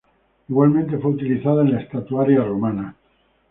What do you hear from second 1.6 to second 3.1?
en la estatuaria romana.